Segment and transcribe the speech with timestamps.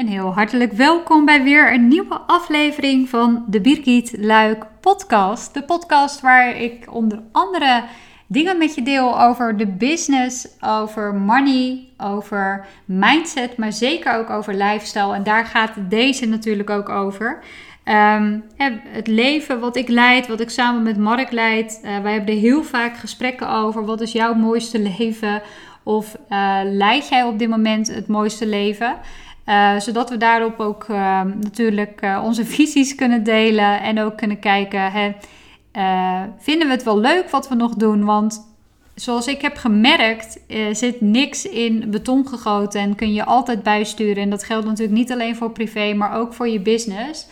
[0.00, 5.54] En heel hartelijk welkom bij weer een nieuwe aflevering van de Birgit Luik podcast.
[5.54, 7.84] De podcast waar ik onder andere
[8.26, 14.54] dingen met je deel over de business, over money, over mindset, maar zeker ook over
[14.54, 15.14] lifestyle.
[15.14, 17.38] En daar gaat deze natuurlijk ook over.
[17.84, 18.44] Um,
[18.88, 21.80] het leven wat ik leid, wat ik samen met Mark leid.
[21.84, 23.84] Uh, wij hebben er heel vaak gesprekken over.
[23.84, 25.42] Wat is jouw mooiste leven?
[25.82, 28.96] Of uh, leid jij op dit moment het mooiste leven?
[29.50, 34.38] Uh, zodat we daarop ook uh, natuurlijk uh, onze visies kunnen delen en ook kunnen
[34.38, 35.12] kijken, hè,
[36.38, 38.04] vinden we het wel leuk wat we nog doen?
[38.04, 38.54] Want
[38.94, 40.38] zoals ik heb gemerkt,
[40.72, 44.22] zit niks in beton gegoten en kun je altijd bijsturen.
[44.22, 47.26] En dat geldt natuurlijk niet alleen voor privé, maar ook voor je business.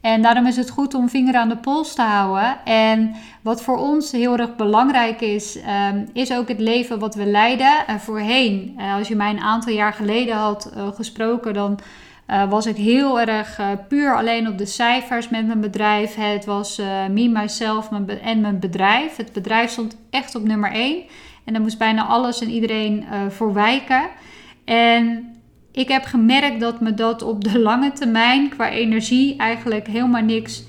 [0.00, 2.64] En daarom is het goed om vinger aan de pols te houden.
[2.64, 5.58] En wat voor ons heel erg belangrijk is,
[5.92, 7.72] um, is ook het leven wat we leiden.
[7.88, 11.78] Uh, voorheen, uh, als je mij een aantal jaar geleden had uh, gesproken, dan
[12.48, 16.14] was ik heel erg puur alleen op de cijfers met mijn bedrijf.
[16.14, 16.76] Het was
[17.10, 17.88] me, myself
[18.22, 19.16] en mijn bedrijf.
[19.16, 21.02] Het bedrijf stond echt op nummer 1.
[21.44, 24.08] En daar moest bijna alles en iedereen voor wijken.
[24.64, 25.30] En
[25.72, 30.64] ik heb gemerkt dat me dat op de lange termijn qua energie eigenlijk helemaal niks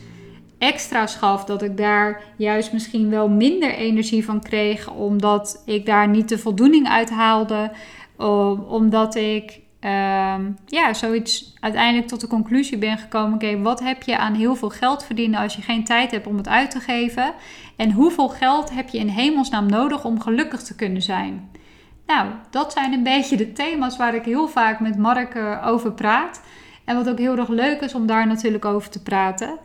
[0.58, 1.46] extra's gaf.
[1.46, 6.38] Dat ik daar juist misschien wel minder energie van kreeg, omdat ik daar niet de
[6.38, 7.72] voldoening uit haalde.
[8.68, 10.36] omdat ik uh,
[10.66, 14.70] ja, zoiets uiteindelijk tot de conclusie ben gekomen: oké, wat heb je aan heel veel
[14.70, 17.34] geld verdienen als je geen tijd hebt om het uit te geven?
[17.76, 21.51] En hoeveel geld heb je in hemelsnaam nodig om gelukkig te kunnen zijn?
[22.12, 26.42] Nou, dat zijn een beetje de thema's waar ik heel vaak met Mark over praat.
[26.86, 29.58] En wat ook heel erg leuk is om daar natuurlijk over te praten.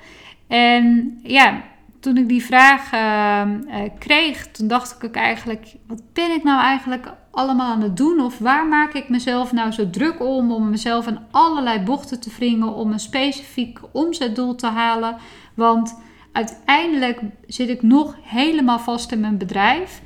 [0.48, 1.62] En ja,
[2.00, 6.42] toen ik die vraag ehm, eh, kreeg, toen dacht ik ook eigenlijk: wat ben ik
[6.42, 8.20] nou eigenlijk allemaal aan het doen?
[8.20, 10.52] Of waar maak ik mezelf nou zo druk om?
[10.52, 15.16] Om mezelf in allerlei bochten te wringen om een specifiek omzetdoel te halen.
[15.54, 15.98] Want
[16.32, 20.00] uiteindelijk zit ik nog helemaal vast in mijn bedrijf.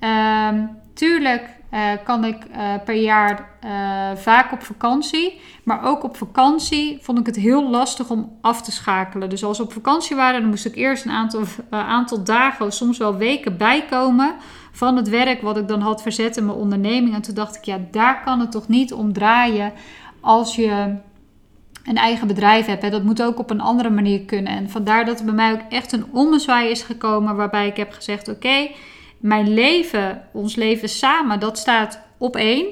[0.00, 3.70] Um, tuurlijk uh, kan ik uh, per jaar uh,
[4.16, 5.40] vaak op vakantie.
[5.64, 9.30] Maar ook op vakantie vond ik het heel lastig om af te schakelen.
[9.30, 12.98] Dus als we op vakantie waren, dan moest ik eerst een aantal, aantal dagen, soms
[12.98, 14.34] wel weken bijkomen
[14.72, 17.14] van het werk wat ik dan had verzet in mijn onderneming.
[17.14, 19.72] En toen dacht ik, ja, daar kan het toch niet om draaien
[20.20, 20.94] als je
[21.84, 22.82] een eigen bedrijf hebt.
[22.82, 22.90] Hè.
[22.90, 24.52] Dat moet ook op een andere manier kunnen.
[24.52, 27.92] En vandaar dat er bij mij ook echt een ommezwaai is gekomen waarbij ik heb
[27.92, 28.68] gezegd, oké.
[29.24, 32.66] Mijn leven, ons leven samen, dat staat op één.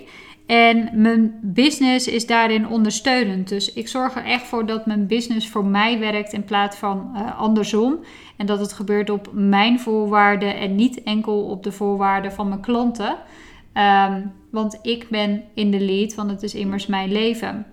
[0.47, 3.49] En mijn business is daarin ondersteunend.
[3.49, 7.11] Dus ik zorg er echt voor dat mijn business voor mij werkt in plaats van
[7.15, 7.99] uh, andersom.
[8.37, 12.61] En dat het gebeurt op mijn voorwaarden en niet enkel op de voorwaarden van mijn
[12.61, 13.17] klanten.
[13.75, 17.67] Um, want ik ben in de lead, want het is immers mijn leven.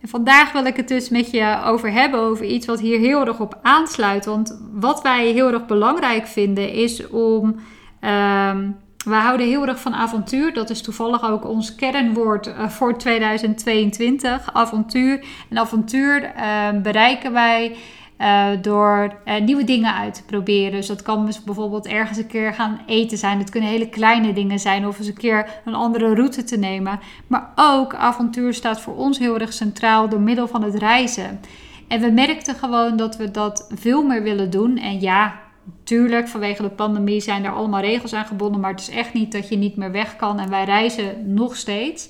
[0.00, 3.26] En vandaag wil ik het dus met je over hebben, over iets wat hier heel
[3.26, 4.24] erg op aansluit.
[4.24, 7.56] Want wat wij heel erg belangrijk vinden is om.
[8.00, 8.76] Um,
[9.06, 10.52] we houden heel erg van avontuur.
[10.52, 14.52] Dat is toevallig ook ons kernwoord uh, voor 2022.
[14.52, 15.24] Avontuur.
[15.50, 17.76] En avontuur uh, bereiken wij
[18.18, 20.72] uh, door uh, nieuwe dingen uit te proberen.
[20.72, 23.38] Dus dat kan dus bijvoorbeeld ergens een keer gaan eten zijn.
[23.38, 24.86] Het kunnen hele kleine dingen zijn.
[24.86, 27.00] Of eens een keer een andere route te nemen.
[27.26, 31.40] Maar ook avontuur staat voor ons heel erg centraal door middel van het reizen.
[31.88, 34.78] En we merkten gewoon dat we dat veel meer willen doen.
[34.78, 35.44] En ja,
[35.84, 39.32] Tuurlijk, vanwege de pandemie zijn er allemaal regels aan gebonden, maar het is echt niet
[39.32, 40.38] dat je niet meer weg kan.
[40.40, 42.08] En wij reizen nog steeds.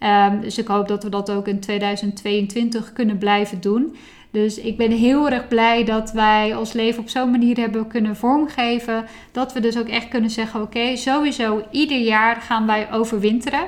[0.00, 3.96] Um, dus ik hoop dat we dat ook in 2022 kunnen blijven doen.
[4.30, 8.16] Dus ik ben heel erg blij dat wij ons leven op zo'n manier hebben kunnen
[8.16, 9.04] vormgeven.
[9.32, 13.66] Dat we dus ook echt kunnen zeggen: oké, sowieso ieder jaar gaan wij overwinteren.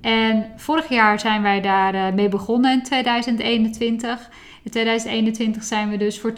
[0.00, 4.30] En vorig jaar zijn wij daar uh, mee begonnen in 2021.
[4.62, 6.32] In 2021 zijn we dus voor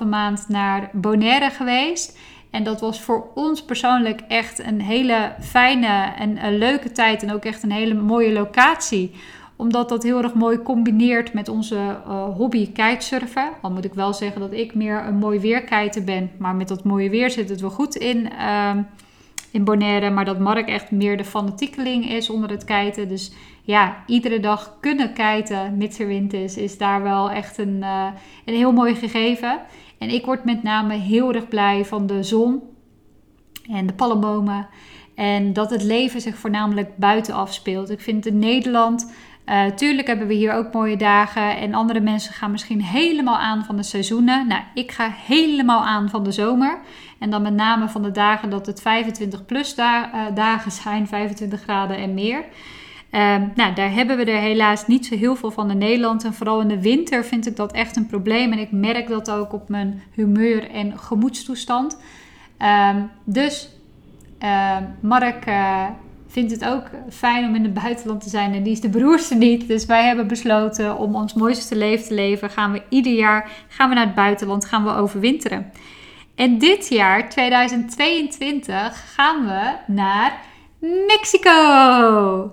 [0.00, 2.18] 2,5 maand naar Bonaire geweest.
[2.54, 7.22] En dat was voor ons persoonlijk echt een hele fijne en een leuke tijd.
[7.22, 9.14] En ook echt een hele mooie locatie
[9.56, 13.48] omdat dat heel erg mooi combineert met onze uh, hobby kitesurfen.
[13.60, 16.30] Al moet ik wel zeggen dat ik meer een mooi weerkijter ben.
[16.38, 18.70] Maar met dat mooie weer zit het wel goed in, uh,
[19.50, 20.10] in Bonaire.
[20.10, 23.08] Maar dat Mark echt meer de fanatiekeling is onder het kiten.
[23.08, 27.76] Dus ja, iedere dag kunnen kijken, mits er wind is, is daar wel echt een,
[27.80, 28.06] uh,
[28.44, 29.60] een heel mooi gegeven.
[30.04, 32.62] En ik word met name heel erg blij van de zon
[33.70, 34.68] en de palmbomen.
[35.14, 37.90] En dat het leven zich voornamelijk buiten afspeelt.
[37.90, 39.12] Ik vind in Nederland,
[39.46, 41.56] uh, tuurlijk hebben we hier ook mooie dagen.
[41.56, 44.46] En andere mensen gaan misschien helemaal aan van de seizoenen.
[44.46, 46.78] Nou, ik ga helemaal aan van de zomer.
[47.18, 50.04] En dan met name van de dagen dat het 25 plus uh,
[50.34, 52.44] dagen zijn, 25 graden en meer.
[53.14, 56.24] Ehm, nou, daar hebben we er helaas niet zo heel veel van in Nederland.
[56.24, 58.52] En vooral in de winter vind ik dat echt een probleem.
[58.52, 61.98] En ik merk dat ook op mijn humeur en gemoedstoestand.
[62.58, 63.68] Ehm, dus
[64.42, 65.84] uh, Mark uh,
[66.26, 68.54] vindt het ook fijn om in het buitenland te zijn.
[68.54, 69.68] En die is de broerste niet.
[69.68, 72.50] Dus wij hebben besloten om ons mooiste leven te leven.
[72.50, 75.72] Gaan we ieder jaar gaan we naar het buitenland, gaan we overwinteren.
[76.34, 80.40] En dit jaar, 2022, gaan we naar
[81.06, 82.52] Mexico.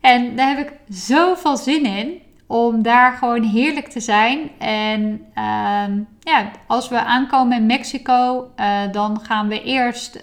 [0.00, 4.50] En daar heb ik zoveel zin in om daar gewoon heerlijk te zijn.
[4.58, 10.22] En ehm, ja, als we aankomen in Mexico, uh, dan gaan we eerst uh,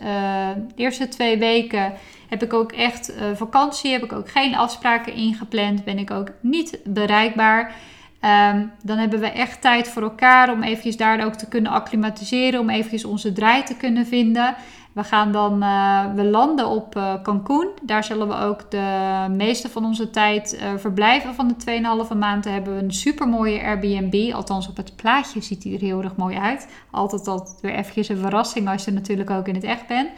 [0.68, 1.94] de eerste twee weken
[2.30, 6.32] heb ik ook echt uh, vakantie, heb ik ook geen afspraken ingepland, ben ik ook
[6.42, 7.76] niet bereikbaar.
[8.54, 12.60] Um, dan hebben we echt tijd voor elkaar om eventjes daar ook te kunnen acclimatiseren,
[12.60, 14.56] om eventjes onze draai te kunnen vinden.
[14.96, 17.70] We gaan dan, uh, we landen op uh, Cancún.
[17.82, 21.36] Daar zullen we ook de meeste van onze tijd uh, verblijven.
[21.36, 24.34] Van de 2,5 maanden hebben we een super mooie Airbnb.
[24.34, 26.68] Althans, op het plaatje ziet hij er heel erg mooi uit.
[26.92, 30.10] Altijd, altijd weer eventjes een verrassing als je natuurlijk ook in het echt bent.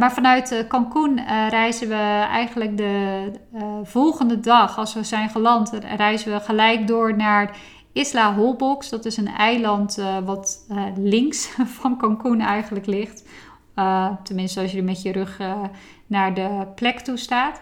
[0.00, 3.32] maar vanuit Cancún reizen we eigenlijk de
[3.82, 7.56] volgende dag, als we zijn geland, reizen we gelijk door naar
[7.92, 8.88] Isla Holbox.
[8.88, 10.66] Dat is een eiland wat
[10.96, 11.48] links
[11.80, 13.22] van Cancún eigenlijk ligt
[13.80, 15.62] uh, tenminste, als je met je rug uh,
[16.06, 17.60] naar de plek toe staat.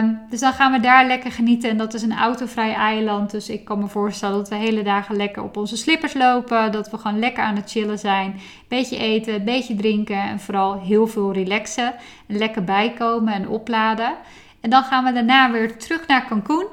[0.00, 1.70] Um, dus dan gaan we daar lekker genieten.
[1.70, 3.30] En dat is een autovrij eiland.
[3.30, 6.72] Dus ik kan me voorstellen dat we hele dagen lekker op onze slippers lopen.
[6.72, 8.40] Dat we gewoon lekker aan het chillen zijn.
[8.68, 10.22] Beetje eten, beetje drinken.
[10.22, 11.94] En vooral heel veel relaxen.
[12.26, 14.14] En lekker bijkomen en opladen.
[14.60, 16.66] En dan gaan we daarna weer terug naar Cancún.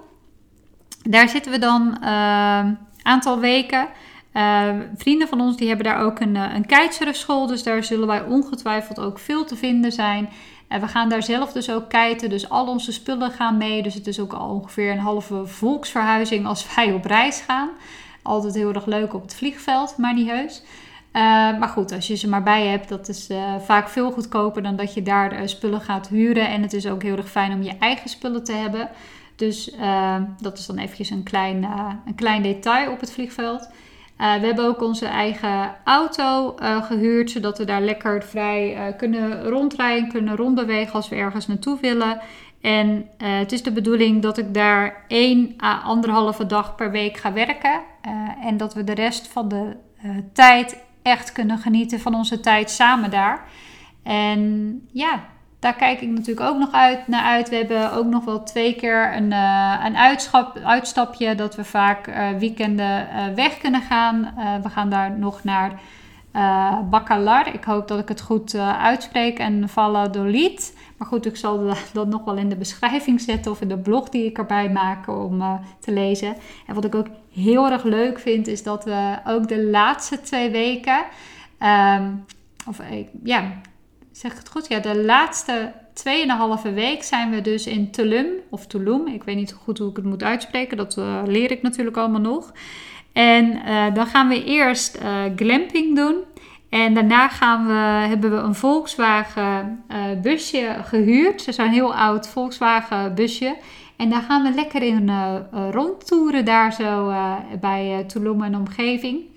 [1.09, 3.87] Daar zitten we dan een uh, aantal weken.
[4.33, 8.07] Uh, vrienden van ons die hebben daar ook een, eh, een kitesurfschool, dus daar zullen
[8.07, 10.29] wij ongetwijfeld ook veel te vinden zijn.
[10.67, 13.83] En we gaan daar zelf dus ook kiten, dus al onze spullen gaan mee.
[13.83, 17.69] Dus het is ook al ongeveer een halve volksverhuizing als wij op reis gaan.
[18.21, 20.63] Altijd heel erg leuk op het vliegveld, maar niet heus.
[21.13, 21.21] Uh,
[21.59, 24.75] maar goed, als je ze maar bij hebt, dat is uh, vaak veel goedkoper dan
[24.75, 26.49] dat je daar uh, spullen gaat huren.
[26.49, 28.89] En het is ook heel erg fijn om je eigen spullen te hebben.
[29.35, 29.71] Dus
[30.41, 31.63] dat is dan eventjes een klein,
[32.05, 33.69] een klein detail op het vliegveld.
[34.21, 38.97] Uh, we hebben ook onze eigen auto uh, gehuurd, zodat we daar lekker vrij uh,
[38.97, 42.21] kunnen rondrijden, kunnen rondbewegen als we ergens naartoe willen.
[42.61, 47.33] En het is de bedoeling dat ik daar één à anderhalve dag per week ga
[47.33, 47.81] werken.
[48.43, 49.75] en dat we de rest van de
[50.33, 53.47] tijd echt kunnen genieten van onze tijd samen daar.
[54.03, 55.23] En ja,
[55.61, 57.49] daar kijk ik natuurlijk ook nog uit, naar uit.
[57.49, 62.07] We hebben ook nog wel twee keer een, uh, een uitschap, uitstapje dat we vaak
[62.07, 64.33] uh, weekenden uh, weg kunnen gaan.
[64.63, 65.79] we gaan daar nog naar
[66.89, 67.53] Bacalar.
[67.53, 69.39] Ik hoop dat ik het goed uitspreek.
[69.39, 70.77] En Valladolid.
[70.97, 74.09] Maar goed, ik zal dat nog wel in de beschrijving zetten of in de blog
[74.09, 76.35] die ik erbij maak om te lezen.
[76.67, 80.49] En wat ik ook heel erg leuk vind, is dat we ook de laatste twee
[80.49, 81.03] weken.
[81.59, 82.25] Um,
[82.67, 82.79] of
[83.23, 83.43] ja,
[84.21, 84.67] zeg het goed?
[84.67, 85.71] Ja, de laatste
[86.65, 89.07] 2,5 week zijn we dus in Tulum, of Tulum.
[89.07, 90.77] Ik weet niet goed hoe ik het moet uitspreken.
[90.77, 92.51] Dat uh, leer ik natuurlijk allemaal nog.
[93.13, 96.15] En uh, dan gaan we eerst uh, glamping doen.
[96.69, 99.83] En daarna gaan we, hebben we een Volkswagen
[100.21, 101.41] busje gehuurd.
[101.41, 103.57] Ze zijn heel oud Volkswagen busje.
[103.97, 105.11] En daar gaan we lekker in
[105.71, 107.13] rondtoeren daar zo
[107.59, 109.30] bij Tulum en omgeving.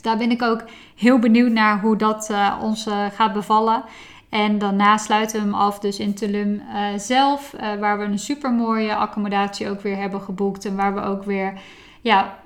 [0.00, 0.64] Dus daar ben ik ook
[0.96, 3.82] heel benieuwd naar hoe dat uh, ons uh, gaat bevallen.
[4.28, 8.52] En daarna sluiten we hem af dus in Tulum uh, zelf, waar we een super
[8.52, 10.64] mooie accommodatie ook weer hebben geboekt.
[10.64, 11.52] En waar we ook weer
[12.00, 12.38] ja,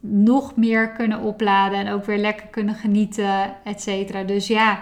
[0.00, 4.22] nog meer kunnen opladen en ook weer lekker kunnen genieten, et cetera.
[4.22, 4.78] Dus ja,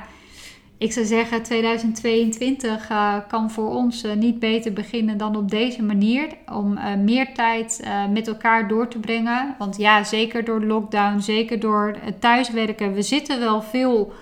[0.82, 5.82] ik zou zeggen, 2022 uh, kan voor ons uh, niet beter beginnen dan op deze
[5.82, 6.28] manier.
[6.52, 9.54] Om uh, meer tijd met elkaar door te brengen.
[9.58, 12.92] Want ja, zeker door lockdown, zeker door het thuiswerken.
[12.92, 14.12] We zitten wel veel,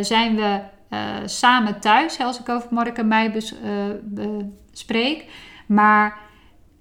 [0.00, 0.60] zijn we
[1.24, 2.20] samen thuis.
[2.20, 3.42] Als ik over Mark en mij
[4.72, 5.24] spreek.
[5.66, 6.18] Maar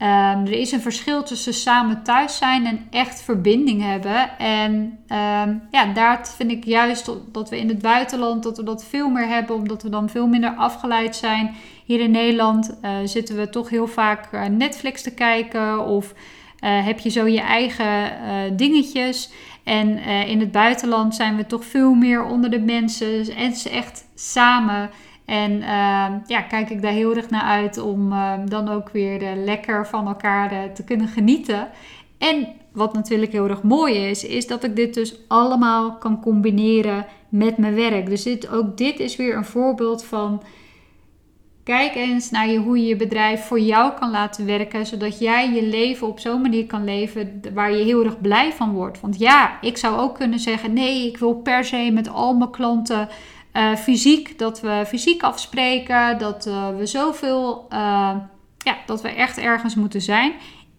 [0.04, 0.10] Um,
[0.46, 4.38] er is een verschil tussen samen thuis zijn en echt verbinding hebben.
[4.38, 4.74] En
[5.08, 9.10] um, ja, daar vind ik juist dat we in het buitenland dat we dat veel
[9.10, 11.56] meer hebben, omdat we dan veel minder afgeleid zijn.
[11.86, 16.86] Hier in Nederland uh, zitten we toch heel vaak uh, Netflix te kijken of uh,
[16.86, 18.12] heb je zo je eigen
[18.58, 19.32] dingetjes.
[19.64, 24.06] En in het buitenland zijn we toch veel meer onder de mensen en ze echt
[24.16, 24.90] samen.
[25.26, 29.22] En uh, ja, kijk ik daar heel erg naar uit om uh, dan ook weer
[29.22, 31.70] uh, lekker van elkaar eh, te kunnen genieten.
[32.18, 37.06] En wat natuurlijk heel erg mooi is, is dat ik dit dus allemaal kan combineren
[37.30, 38.10] met mijn werk.
[38.10, 40.44] Dus dit, ook dit is weer een voorbeeld van
[41.64, 45.54] Kijk eens naar je, hoe je je bedrijf voor jou kan laten werken, zodat jij
[45.54, 49.02] je leven op zo'n manier kan leven waar je heel erg blij van wordt.
[49.02, 52.52] Want ja, ik zou ook kunnen zeggen: nee, ik wil per se met al mijn
[52.52, 53.10] klanten
[53.54, 57.78] uh, fysiek, dat we fysiek afspreken, dat uh, we zoveel, uh,
[58.58, 60.34] ja, dat we echt ergens moeten zijn.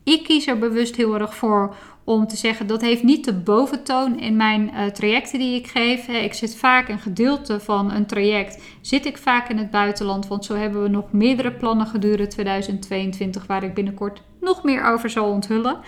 [0.05, 4.21] Ik kies er bewust heel erg voor om te zeggen dat heeft niet de boventoon
[4.21, 6.09] in mijn trajecten die ik geef.
[6.09, 10.45] Ik zit vaak een gedeelte van een traject, zit ik vaak in het buitenland, want
[10.45, 15.31] zo hebben we nog meerdere plannen gedurende 2022 waar ik binnenkort nog meer over zal
[15.31, 15.81] onthullen.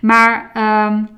[0.00, 0.50] Maar
[0.86, 1.08] um,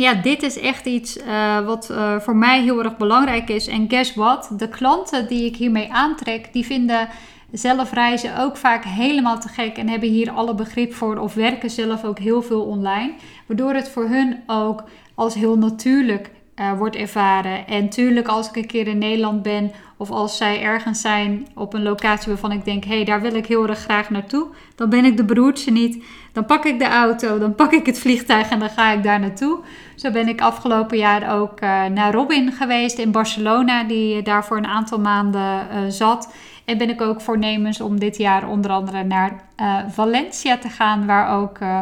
[0.00, 3.66] ja, dit is echt iets uh, wat uh, voor mij heel erg belangrijk is.
[3.66, 4.50] En guess what?
[4.56, 7.08] De klanten die ik hiermee aantrek, die vinden
[7.52, 11.70] zelf reizen ook vaak helemaal te gek en hebben hier alle begrip voor of werken
[11.70, 13.12] zelf ook heel veel online.
[13.46, 17.66] Waardoor het voor hun ook als heel natuurlijk uh, wordt ervaren.
[17.66, 21.74] En tuurlijk, als ik een keer in Nederland ben of als zij ergens zijn op
[21.74, 24.88] een locatie waarvan ik denk: hé, hey, daar wil ik heel erg graag naartoe, dan
[24.90, 26.04] ben ik de broertje niet.
[26.32, 29.20] Dan pak ik de auto, dan pak ik het vliegtuig en dan ga ik daar
[29.20, 29.58] naartoe.
[29.94, 34.56] Zo ben ik afgelopen jaar ook uh, naar Robin geweest in Barcelona, die daar voor
[34.56, 36.32] een aantal maanden uh, zat.
[36.70, 41.06] En ben ik ook voornemens om dit jaar onder andere naar uh, Valencia te gaan,
[41.06, 41.80] waar ook uh,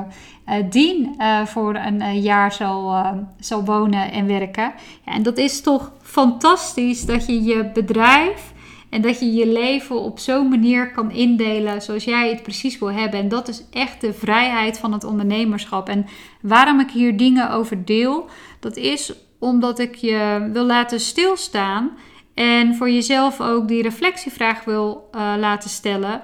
[0.71, 1.16] Dean
[1.47, 3.04] voor een jaar zal,
[3.38, 4.73] zal wonen en werken.
[5.04, 8.52] Ja, en dat is toch fantastisch dat je je bedrijf
[8.90, 12.92] en dat je je leven op zo'n manier kan indelen zoals jij het precies wil
[12.92, 13.21] hebben.
[13.21, 15.88] En dat is echt de vrijheid van het ondernemerschap.
[15.88, 16.07] En
[16.40, 18.28] waarom ik hier dingen over deel,
[18.61, 21.90] dat is omdat ik je wil laten stilstaan
[22.38, 26.23] en voor jezelf ook die reflectievraag wil uh, laten stellen.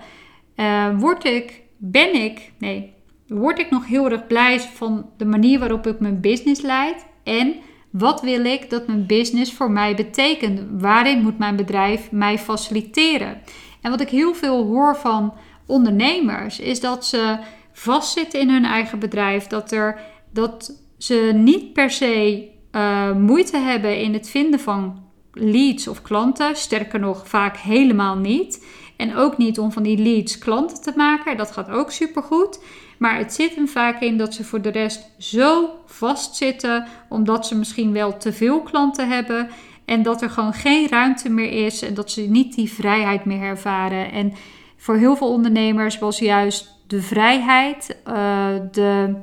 [0.56, 2.92] Uh, word ik, ben ik, nee,
[3.26, 7.06] word ik nog heel erg blij van de manier waarop ik mijn business leid?
[7.25, 7.54] En
[7.90, 10.61] wat wil ik dat mijn business voor mij betekent?
[10.80, 13.40] Waarin moet mijn bedrijf mij faciliteren?
[13.80, 15.35] En wat ik heel veel hoor van
[15.66, 17.38] ondernemers is dat ze
[17.73, 20.00] vastzitten in hun eigen bedrijf, dat, er,
[20.33, 25.03] dat ze niet per se uh, moeite hebben in het vinden van
[25.34, 26.56] leads of klanten.
[26.56, 28.66] Sterker nog, vaak helemaal niet.
[28.96, 31.36] En ook niet om van die leads klanten te maken.
[31.36, 32.60] Dat gaat ook supergoed.
[32.98, 36.86] Maar het zit hem vaak in dat ze voor de rest zo vastzitten.
[37.08, 39.48] Omdat ze misschien wel te veel klanten hebben.
[39.84, 41.82] En dat er gewoon geen ruimte meer is.
[41.82, 44.12] En dat ze niet die vrijheid meer ervaren.
[44.12, 44.32] En
[44.76, 49.14] voor heel veel ondernemers was juist de vrijheid, uh, de,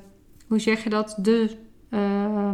[0.48, 1.16] hoe zeg je dat?
[1.18, 1.50] De,
[1.90, 2.50] uh,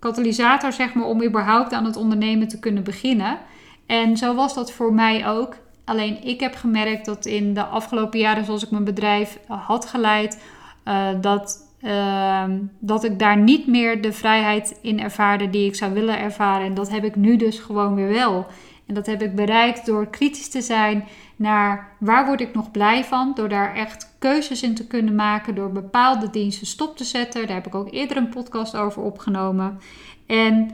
[0.00, 3.38] katalysator, zeg maar, om überhaupt aan het ondernemen te kunnen beginnen.
[3.86, 5.56] En zo was dat voor mij ook.
[5.84, 10.42] Alleen ik heb gemerkt dat in de afgelopen jaren, zoals ik mijn bedrijf had geleid,
[10.84, 12.44] uh, dat, uh,
[12.78, 16.66] dat ik daar niet meer de vrijheid in ervaarde die ik zou willen ervaren.
[16.66, 18.46] En dat heb ik nu dus gewoon weer wel.
[18.90, 21.04] En dat heb ik bereikt door kritisch te zijn
[21.36, 23.32] naar waar word ik nog blij van.
[23.34, 25.54] Door daar echt keuzes in te kunnen maken.
[25.54, 27.46] Door bepaalde diensten stop te zetten.
[27.46, 29.80] Daar heb ik ook eerder een podcast over opgenomen.
[30.26, 30.70] En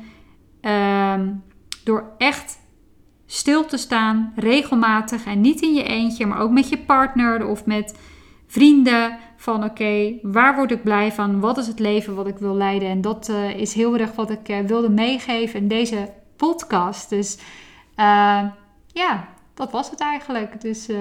[0.62, 1.20] uh,
[1.84, 2.58] door echt
[3.26, 7.66] stil te staan, regelmatig en niet in je eentje, maar ook met je partner of
[7.66, 7.98] met
[8.46, 9.18] vrienden.
[9.36, 11.40] Van oké, waar word ik blij van?
[11.40, 12.88] Wat is het leven wat ik wil leiden?
[12.88, 17.10] En dat uh, is heel erg wat ik uh, wilde meegeven in deze podcast.
[17.10, 17.38] Dus
[17.96, 18.42] uh,
[18.86, 20.60] ja, dat was het eigenlijk.
[20.60, 20.98] Dus uh,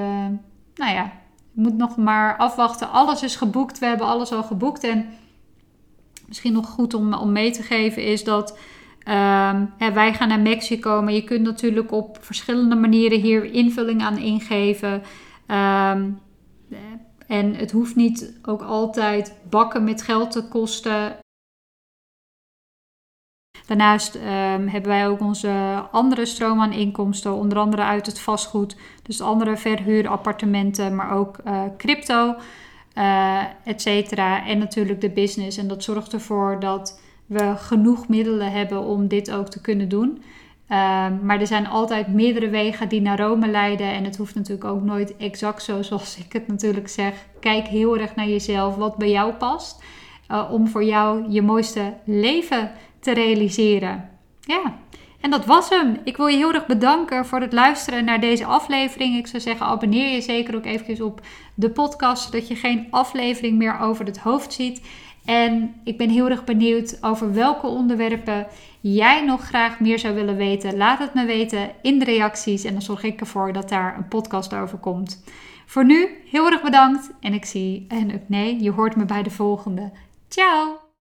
[0.75, 1.12] nou ja, ik
[1.54, 2.92] moet nog maar afwachten.
[2.92, 3.80] Alles is geboekt.
[3.80, 4.84] We hebben alles al geboekt.
[4.84, 5.06] En
[6.28, 8.58] misschien nog goed om, om mee te geven is dat
[9.78, 11.02] ja, wij gaan naar Mexico.
[11.02, 15.04] Maar je kunt natuurlijk op verschillende manieren hier invulling aan ingeven.
[15.48, 16.20] Um,
[17.28, 21.16] en het hoeft niet ook altijd bakken met geld te kosten.
[23.66, 28.76] Daarnaast um, hebben wij ook onze andere stroom aan inkomsten, onder andere uit het vastgoed.
[29.04, 32.36] Dus andere verhuurappartementen, maar ook uh, crypto,
[32.98, 34.48] uh, et cetera.
[34.48, 35.58] En natuurlijk de business.
[35.58, 40.24] En dat zorgt ervoor dat we genoeg middelen hebben om dit ook te kunnen doen.
[40.70, 43.94] Uh, maar er zijn altijd meerdere wegen die naar Rome leiden.
[43.94, 47.14] En het hoeft natuurlijk ook nooit exact zo zoals ik het natuurlijk zeg.
[47.40, 49.84] Kijk heel erg naar jezelf, wat bij jou past.
[50.32, 52.72] Uh, om voor jou je mooiste leven
[53.06, 54.10] te realiseren.
[54.42, 54.78] Ja,
[55.22, 55.98] en dat was hem.
[56.04, 59.18] Ik wil je heel erg bedanken voor het luisteren naar deze aflevering.
[59.18, 61.22] Ik zou zeggen, abonneer je zeker ook eventjes op
[61.56, 64.82] de podcast, zodat je geen aflevering meer over het hoofd ziet.
[65.26, 68.48] En ik ben heel erg benieuwd over welke onderwerpen
[68.82, 70.78] jij nog graag meer zou willen weten.
[70.78, 74.08] Laat het me weten in de reacties en dan zorg ik ervoor dat daar een
[74.08, 75.24] podcast over komt.
[75.66, 79.32] Voor nu heel erg bedankt en ik zie, en nee, je hoort me bij de
[79.32, 79.92] volgende.
[80.28, 80.85] Ciao!